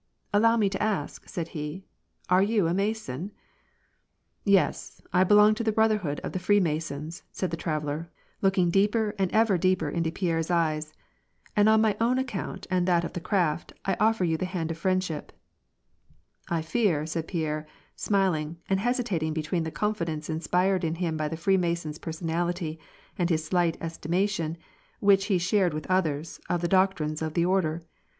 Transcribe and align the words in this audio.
"Allow 0.33 0.57
me 0.57 0.67
to 0.67 0.81
ask," 0.81 1.29
said 1.29 1.49
he," 1.49 1.85
are 2.37 2.41
you 2.41 2.65
a 2.65 2.73
Mason?"" 2.73 3.29
YeS; 4.45 4.99
I 5.13 5.23
belong 5.23 5.53
to 5.53 5.63
the 5.63 5.71
Brotherhood 5.71 6.19
of 6.21 6.31
the 6.31 6.39
Freemasons," 6.39 7.21
said 7.31 7.51
the 7.51 7.55
traveller, 7.55 8.09
looking 8.41 8.71
deeper 8.71 9.13
and 9.19 9.31
ever 9.31 9.59
deeper 9.59 9.87
into 9.89 10.11
Pierre's 10.11 10.49
eyes." 10.49 10.95
And 11.55 11.69
on 11.69 11.81
my 11.81 11.95
own 12.01 12.17
account 12.17 12.65
and 12.71 12.87
that 12.87 13.03
of 13.03 13.13
the 13.13 13.19
craft, 13.19 13.73
I 13.85 13.95
offer 13.99 14.23
you 14.23 14.37
the 14.37 14.45
hand 14.47 14.71
of 14.71 14.79
fellowship." 14.79 15.33
"J 16.49 16.63
fear," 16.63 17.05
said 17.05 17.27
Pierre, 17.27 17.67
smiling, 17.95 18.57
and 18.67 18.79
hesitating 18.79 19.33
between 19.33 19.65
the 19.65 19.69
confidence 19.69 20.31
inspired 20.31 20.83
in 20.83 20.95
him 20.95 21.15
by 21.15 21.27
the 21.27 21.37
Freemason's 21.37 21.99
personality 21.99 22.79
and 23.19 23.29
his 23.29 23.45
slight 23.45 23.77
estimation, 23.79 24.57
which 24.99 25.25
he 25.25 25.37
shared 25.37 25.75
with 25.75 25.85
others, 25.91 26.39
of 26.49 26.61
the 26.61 26.67
doc 26.67 26.97
trines 26.97 27.21
of 27.21 27.35
the 27.35 27.45
order. 27.45 27.83